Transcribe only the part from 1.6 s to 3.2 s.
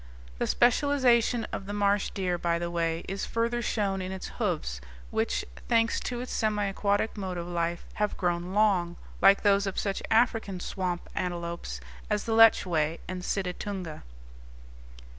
the marsh deer, by the way,